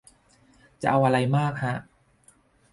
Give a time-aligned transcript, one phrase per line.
[0.81, 1.75] จะเอาไรมากฮะ